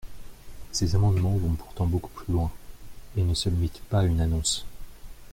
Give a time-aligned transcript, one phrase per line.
[0.71, 2.49] Ces amendements vont pourtant beaucoup plus loin,
[3.15, 4.65] et ne se limitent pas à une annonce.